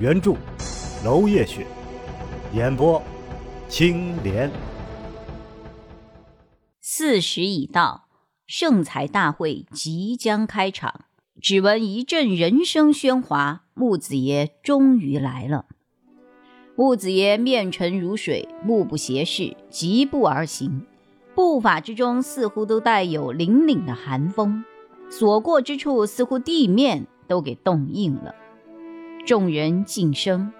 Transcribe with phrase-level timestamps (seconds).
[0.00, 0.34] 原著
[1.04, 1.66] 娄烨雪，
[2.54, 3.02] 演播
[3.68, 4.50] 青莲。
[6.80, 8.08] 巳时已到，
[8.46, 11.02] 盛彩大会即将开场。
[11.42, 15.66] 只闻一阵人声喧哗，木子爷终于来了。
[16.76, 20.86] 木子爷面沉如水，目不斜视，疾步而行，
[21.34, 24.64] 步伐之中似乎都带有凛凛的寒风，
[25.10, 28.34] 所过之处似乎地面都给冻硬了。
[29.30, 30.52] 众人噤声，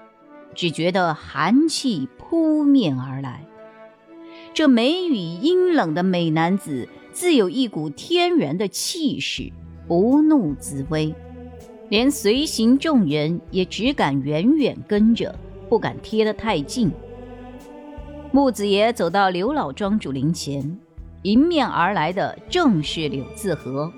[0.54, 3.44] 只觉得寒气扑面而来。
[4.54, 9.50] 这眉宇阴冷的美男子，自有一股天然的气势。
[9.88, 11.12] 不怒自威，
[11.88, 15.36] 连随行众人也只敢远远跟着，
[15.68, 16.92] 不敢贴得太近。
[18.30, 20.78] 木子爷走到刘老庄主灵前，
[21.22, 23.92] 迎面而来的正是柳自和，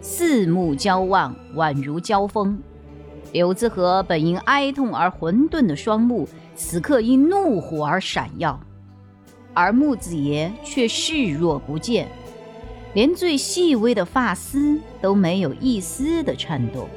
[0.00, 2.60] 四目交望，宛如交锋。
[3.36, 8.58] 柳子和本因哀痛而混沌的双目，此刻因怒火而闪耀，
[9.52, 12.08] 而木子爷却视若不见。
[12.94, 16.88] 连最细微的发丝都没有一丝的颤动，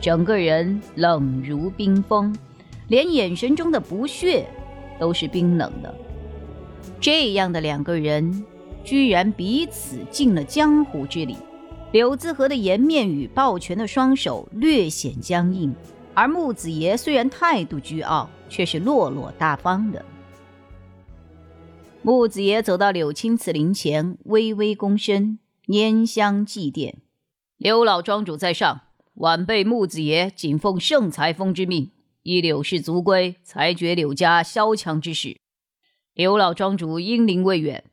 [0.00, 2.36] 整个人冷如冰封，
[2.88, 4.48] 连眼神中的不屑
[4.98, 5.94] 都是冰冷的。
[7.00, 8.44] 这样的两个人，
[8.82, 11.36] 居然彼此尽了江湖之礼。
[11.94, 15.72] 柳自和的颜面与抱拳的双手略显僵硬，
[16.12, 20.04] 而木子爷虽然态度倨傲，却是落落大方的。
[22.02, 25.38] 木子爷走到柳青瓷灵前，微微躬身。
[25.68, 26.94] 拈香祭奠，
[27.58, 28.80] 柳老庄主在上，
[29.14, 31.92] 晚辈木子爷谨奉圣裁风之命，
[32.24, 35.36] 依柳氏族规裁决柳家萧墙之事。
[36.12, 37.84] 柳老庄主英灵未远，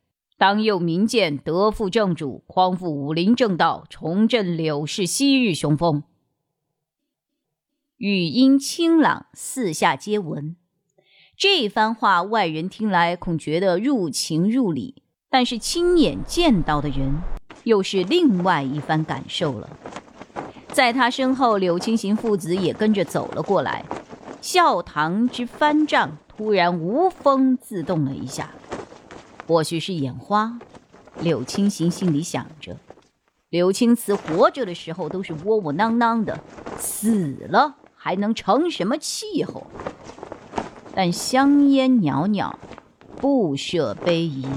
[0.42, 6.02] 当佑民间得复正主，匡复武林正道，重振柳氏昔日雄风。
[7.98, 10.56] 语音清朗，四下皆闻。
[11.38, 17.22] 这番话，外人听来恐觉得入情入理，但是亲眼见到的人。
[17.66, 19.70] 又是另外一番感受了。
[20.70, 23.86] 在他身后，柳青行父子也跟着走了过来。
[24.42, 28.50] 笑堂之翻帐突然无风自动了一下，
[29.52, 30.58] 或许是眼花。
[31.20, 32.78] 柳青行心里想着：
[33.50, 36.40] 柳青瓷活着的时候都是窝窝囊囊的，
[36.78, 39.68] 死了还能成什么气候？
[40.96, 42.58] 但香烟袅袅，
[43.18, 44.48] 不舍悲怡，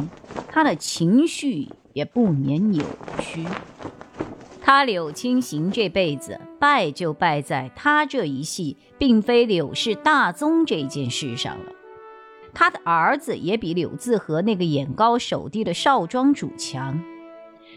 [0.48, 1.68] 他的情绪。
[1.92, 2.84] 也不免扭
[3.20, 3.46] 曲。
[4.60, 11.72] 他柳青行这辈子败就败在他这一系并非柳氏大宗这件事上了。
[12.54, 17.02] 他的儿子也比柳自和那个眼高手低的少庄主强，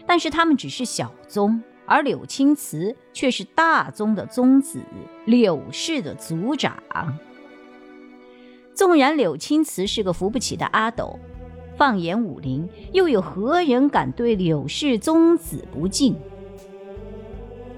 [0.06, 4.80] 但是他们只是小宗，而柳青瓷却是大宗的宗子，
[5.24, 6.74] 柳氏的族长。
[8.74, 11.18] 纵然柳青瓷是个扶不起的阿斗。
[11.76, 16.16] 放眼武林，又有何人敢对柳氏宗子不敬？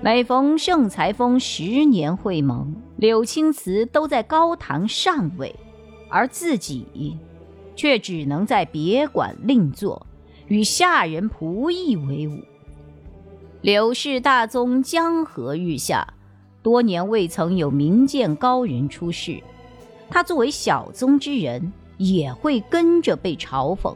[0.02, 5.54] 每逢盛才峰十年会盟，柳青瓷都在高堂上位，
[6.10, 7.16] 而自己
[7.74, 10.06] 却只能在别馆另坐，
[10.48, 12.42] 与下人仆役为伍。
[13.62, 16.12] 柳氏大宗江河日下，
[16.62, 19.42] 多年未曾有名剑高人出世，
[20.10, 21.72] 他作为小宗之人。
[22.02, 23.94] 也会跟着被嘲讽，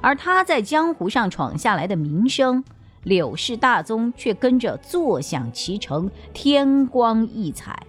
[0.00, 2.64] 而他在江湖上闯下来的名声，
[3.04, 7.80] 柳氏大宗却跟着坐享其成，天光异彩。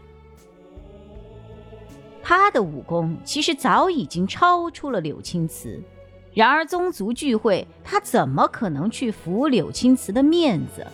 [2.30, 5.82] 他的武功其实早已经超出了柳青瓷，
[6.32, 10.86] 然而宗族聚会，他怎么可能去服柳青瓷的面子？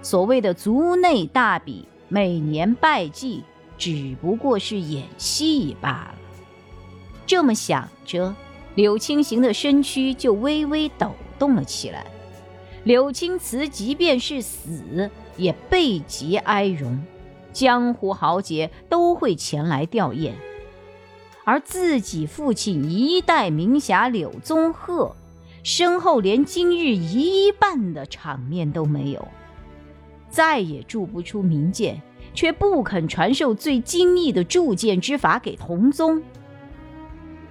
[0.00, 3.44] 所谓的族内大比，每年拜祭，
[3.76, 6.14] 只不过是演戏罢了。
[7.26, 8.34] 这么想着，
[8.76, 12.06] 柳青行的身躯就微微抖动了起来。
[12.84, 16.98] 柳青瓷即便是死，也备极哀荣，
[17.54, 20.32] 江湖豪杰都会前来吊唁。
[21.44, 25.14] 而自己父亲一代名侠柳宗鹤，
[25.62, 29.28] 身后连今日一半的场面都没有，
[30.28, 32.00] 再也铸不出名剑，
[32.34, 36.22] 却不肯传授最精密的铸剑之法给同宗。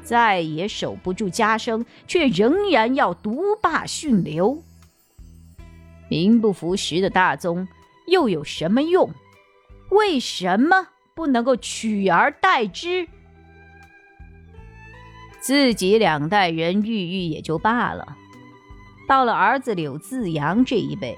[0.03, 4.61] 再也守不住家声，却仍然要独霸训流。
[6.09, 7.67] 名不符实的大宗
[8.07, 9.09] 又有什么用？
[9.93, 13.07] 为什么不能够取而代之？
[15.39, 18.17] 自己两代人郁郁也就罢了，
[19.07, 21.17] 到了儿子柳自阳这一辈，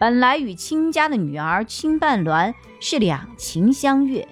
[0.00, 4.26] 本来与亲家的女儿亲半鸾是两情相悦，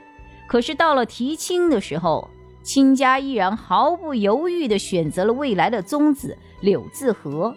[0.48, 2.30] 可是到了提亲的时候，
[2.62, 7.54] 亲家依然毫不犹豫地选择了未来的宗子柳自和，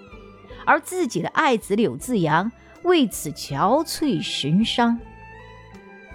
[0.65, 2.51] 而自己的爱子柳自阳
[2.83, 4.99] 为此憔悴神伤。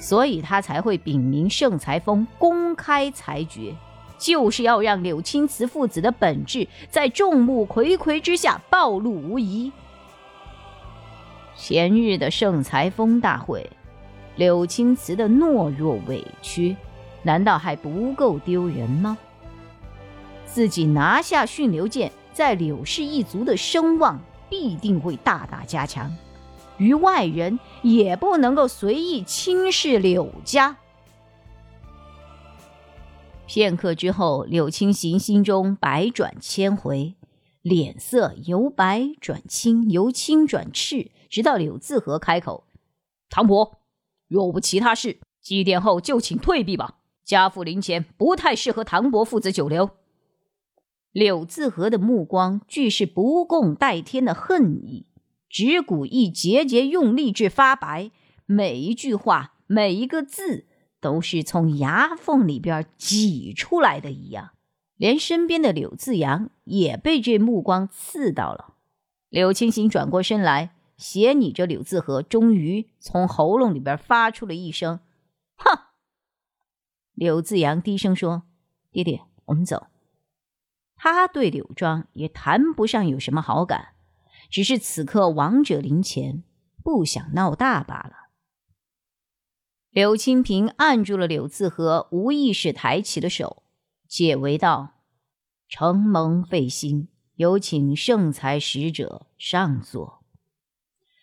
[0.00, 3.74] 所以他才会禀明盛才峰，公开裁决，
[4.18, 9.70] 就是要让柳青瓷父子的本质在众目睽睽之下暴露无遗。
[11.54, 13.68] 前日的盛才峰大会，
[14.36, 16.74] 柳青瓷的懦弱委屈，
[17.22, 19.18] 难道还不够丢人吗？
[20.46, 24.18] 自己拿下驯流剑，在柳氏一族的声望
[24.48, 26.10] 必定会大大加强。
[26.80, 30.78] 于外人也不能够随意轻视柳家。
[33.46, 37.16] 片刻之后，柳青行心中百转千回，
[37.60, 42.64] 脸色由白转青，由青转赤，直到柳自和开口
[43.28, 43.80] ：“唐伯，
[44.26, 46.96] 若无其他事，祭奠后就请退避吧。
[47.24, 49.90] 家父灵前不太适合唐伯父子久留。”
[51.12, 55.06] 柳自和的目光俱是不共戴天的恨意。
[55.50, 58.12] 指骨一节节用力至发白，
[58.46, 60.66] 每一句话，每一个字，
[61.00, 64.52] 都是从牙缝里边挤出来的一样。
[64.96, 68.74] 连身边的柳自阳也被这目光刺到了。
[69.28, 75.00] 柳青行转过身来，斜睨着柳自和，终于从喉咙里边发出了一声
[75.56, 75.78] ：“哼！”
[77.14, 78.42] 柳自阳低声说
[78.92, 79.86] ：“爹爹，我们走。”
[80.94, 83.94] 他对柳庄也谈不上有什么好感。
[84.50, 86.42] 只是此刻王者临前，
[86.82, 88.30] 不想闹大罢了。
[89.90, 93.62] 柳清平按住了柳自和无意识抬起的手，
[94.08, 95.02] 解围道
[95.68, 100.24] ：“承蒙费心，有请圣才使者上座。”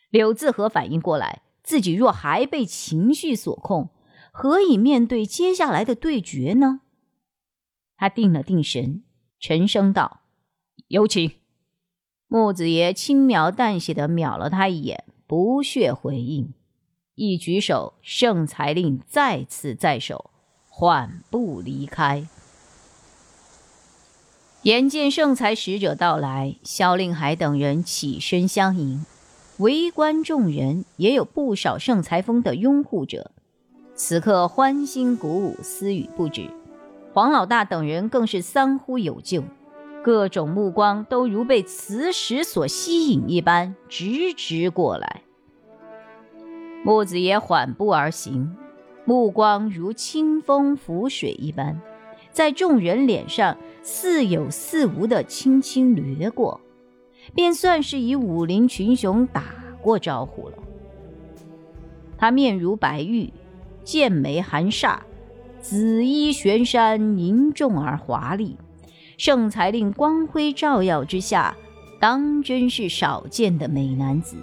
[0.09, 3.89] 柳自和反应过来，自己若还被情绪所控，
[4.31, 6.81] 何以面对接下来的对决呢？
[7.95, 9.03] 他定了定神，
[9.39, 10.21] 沉声道
[10.87, 11.31] ：“有请。”
[12.29, 16.53] 木子爷轻描淡写的瞄了他一眼，不屑回应，
[17.15, 20.29] 一举手，圣裁令再次在手，
[20.67, 22.27] 缓步离开。
[24.63, 29.05] 眼见圣才使者到来，萧令海等人起身相迎，
[29.59, 33.31] 围观众人也有不少圣裁风的拥护者，
[33.95, 36.49] 此刻欢欣鼓舞，私语不止。
[37.13, 39.43] 黄老大等人更是三呼有救。
[40.07, 45.23] 各种目光都如被磁石所吸引一般，直直过来。
[46.81, 48.55] 木子爷缓步而行，
[49.03, 51.81] 目光如清风拂水一般，
[52.31, 56.61] 在众人脸上似有似无的轻轻掠过，
[57.35, 59.43] 便算是与武林群雄打
[59.81, 60.55] 过招呼了。
[62.17, 63.33] 他面如白玉，
[63.83, 64.99] 剑眉含煞，
[65.59, 68.57] 紫衣玄衫，凝重而华丽。
[69.17, 71.55] 圣才令光辉照耀之下，
[71.99, 74.37] 当真是少见的美男子。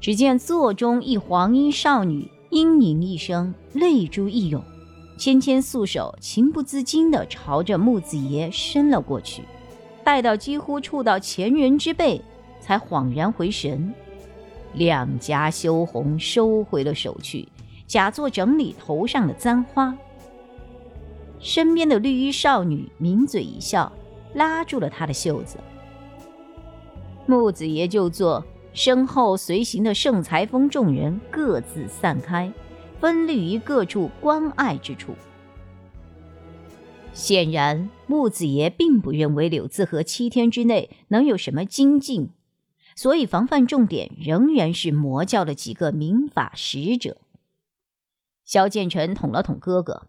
[0.00, 4.62] 只见座中一黄衣少女嘤咛一声，泪珠一涌，
[5.18, 9.42] 纤纤素手情不自禁地朝着木子爷伸了过去。
[10.04, 12.22] 待到几乎触到前人之背，
[12.60, 13.92] 才恍然回神，
[14.74, 17.46] 两颊羞红，收回了手去，
[17.86, 19.94] 假作整理头上的簪花。
[21.40, 23.90] 身边的绿衣少女抿嘴一笑，
[24.34, 25.56] 拉住了他的袖子。
[27.26, 32.52] 木子爷就坐，身后随行的圣裁峰众人各自散开，
[33.00, 35.14] 分立于各处关爱之处。
[37.12, 42.30] 显然，木子爷并不认为柳自和七天之内能有什么精进，
[42.94, 47.16] 所以防范重点仍然是魔教的几个民法使者。
[48.44, 50.06] 萧剑臣捅了捅哥哥。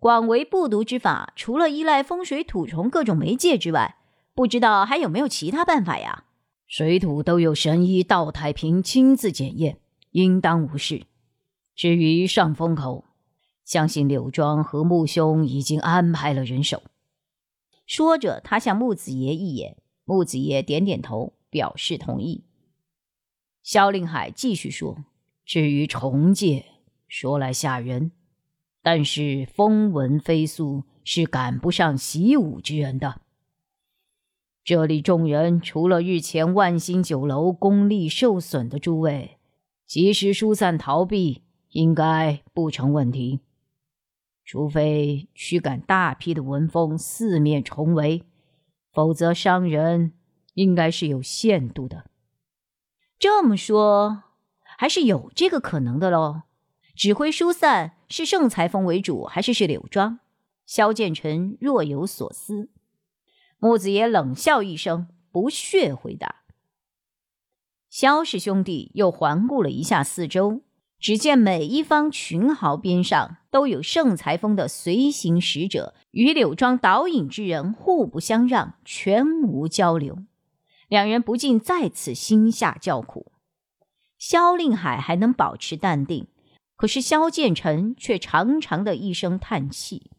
[0.00, 3.98] 广为不读之法，除了依赖风水土虫各种媒介之外，
[4.34, 6.24] 不知道还有没有其他办法呀？
[6.66, 9.78] 水土都有神医道太平亲自检验，
[10.12, 11.02] 应当无事。
[11.74, 13.04] 至于上风口，
[13.62, 16.82] 相信柳庄和木兄已经安排了人手。
[17.86, 19.76] 说着，他向木子爷一眼，
[20.06, 22.44] 木子爷点点头，表示同意。
[23.62, 25.04] 萧令海继续说
[25.44, 26.64] ：“至于重界，
[27.06, 28.12] 说来吓人，
[28.82, 33.20] 但是风闻飞速是赶不上习武之人的。
[34.64, 39.38] 这里众人除了日前万兴酒楼功力受损的诸位，
[39.86, 43.40] 及时疏散逃避，应该不成问题。
[44.44, 48.24] 除非驱赶大批的文风四面重围，
[48.92, 50.12] 否则伤人
[50.54, 52.06] 应该是有限度的。
[53.18, 54.24] 这么说。
[54.78, 56.44] 还是有这个可能的喽。
[56.94, 60.18] 指挥疏散是盛才峰为主，还是是柳庄？
[60.66, 62.68] 萧剑臣若有所思。
[63.58, 66.42] 木子野冷笑一声，不屑回答。
[67.88, 70.62] 萧氏兄弟又环顾了一下四周，
[70.98, 80.18] 只见每一方群豪边上都有盛才峰的随行使者，与柳庄导引之人互不相让，全无交流。
[80.88, 83.32] 两人不禁再次心下叫苦。
[84.18, 86.26] 萧令海还能保持淡定，
[86.80, 90.10] 可是萧剑臣却长长的一声叹气。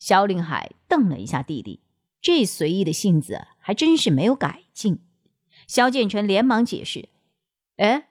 [0.00, 1.78] 萧令海瞪了一下弟弟，
[2.20, 4.98] 这随意的性子还真是没有改进。
[5.68, 7.08] 萧剑臣连忙解释
[7.78, 8.08] ：“哎，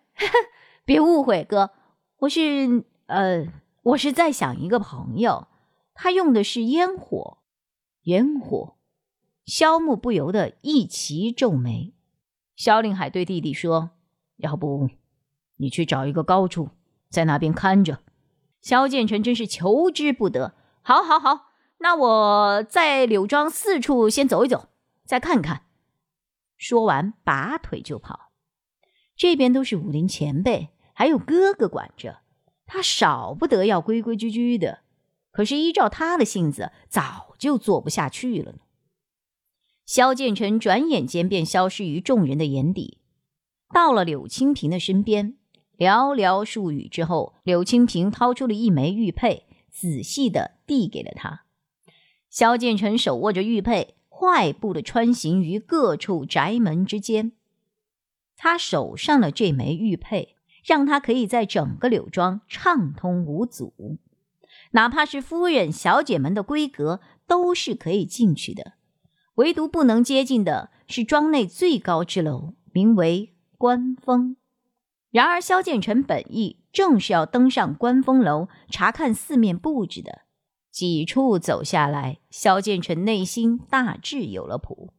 [0.85, 1.71] 别误会，哥，
[2.19, 2.85] 我是……
[3.07, 3.45] 呃，
[3.83, 5.49] 我是在想一个朋友，
[5.93, 7.39] 他用的是烟火。
[8.03, 8.77] 烟火。”
[9.45, 11.93] 萧木不由得一齐皱眉。
[12.55, 13.89] 萧令海对弟弟说
[14.39, 14.89] ：“要不……”
[15.59, 16.69] 你去找一个高处，
[17.15, 18.01] 在那边看着。
[18.61, 20.53] 萧剑臣真是求之不得。
[20.81, 24.67] 好，好，好，那我在柳庄四处先走一走，
[25.05, 25.61] 再看看。
[26.57, 28.31] 说完，拔腿就跑。
[29.15, 32.19] 这边都是武林前辈，还有哥哥管着，
[32.65, 34.79] 他少不得要规规矩矩的。
[35.31, 38.57] 可是依照他的性子，早就做不下去了呢。
[39.85, 42.99] 萧剑臣转眼间便消失于众人的眼底，
[43.73, 45.37] 到了柳青平的身边。
[45.77, 51.43] 寥寥数语之后，柳青平掏出了一枚玉佩，仔细的递给了他。
[52.29, 57.33] 萧剑臣手握着玉佩，快步的穿行于各处宅门之间。
[58.37, 63.97] 他手上的这枚玉佩，让他可以在整个柳庄畅通无阻，
[64.71, 68.73] 哪怕是夫人、小姐们的闺阁，都是可以进去的。
[69.35, 74.37] 唯独不能接近的是庄内最高之楼，名为观峰。
[75.15, 80.23] 然而，萧剑臣本意正是要登上观风楼查看四面布置的。
[80.69, 84.89] 几处走下来，萧剑臣内心大致有了谱。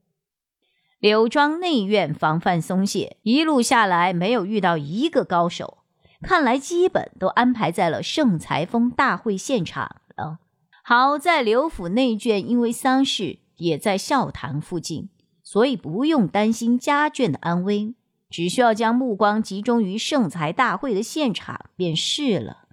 [0.99, 5.81] 柳庄内院防范松懈，一路下来没有遇到一个高手，
[6.23, 10.39] 看来基本都安排在了盛才峰大会现场了。
[10.83, 15.11] 好在刘府内眷因为丧事也在孝堂附近，
[15.43, 17.95] 所以不用担心家眷的安危。
[18.29, 22.65] 只需要将目光集中于圣才大会的现场便是了。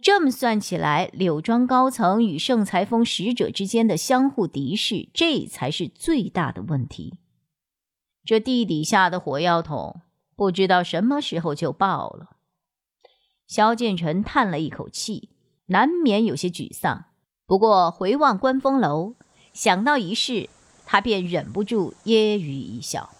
[0.00, 7.14] 这么算起来，柳庄高层与圣才峰使者之间的相互敌视，这才是最大的问题。
[8.24, 10.00] 这地底下的火药桶，
[10.34, 12.36] 不知道什么时候就爆了。
[13.46, 15.30] 萧剑臣叹了一口气，
[15.66, 17.04] 难免有些沮丧。
[17.46, 19.14] 不过回望观风楼，
[19.52, 20.48] 想到一事，
[20.84, 23.10] 他便忍不住揶揄一笑。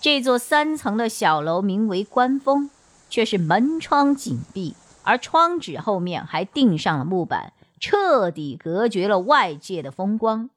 [0.00, 2.70] 这座三层的小楼名为观峰，
[3.10, 10.50] 却是门窗紧闭，而窗纸后面还钉上了木板，彻底隔绝了外界的风光。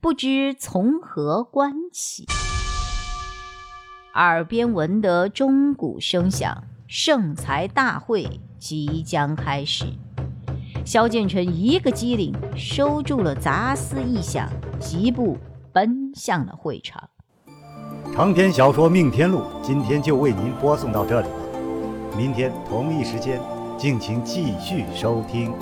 [0.00, 2.26] 不知从何关起，
[4.14, 9.86] 耳边闻得钟鼓声响，圣才大会即将开始。
[10.84, 14.48] 萧剑臣一个机灵，收住了杂思异想，
[14.78, 15.38] 疾步
[15.72, 17.08] 奔向了会场。
[18.14, 23.40] 长篇小说《命天录》今天就为您播送到这里了，明天同一时间，
[23.76, 25.52] 敬请继续收听。